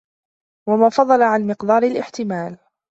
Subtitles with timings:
[0.69, 2.57] وَمَا فَضَلَ عَنْ مِقْدَارِ الِاحْتِمَالِ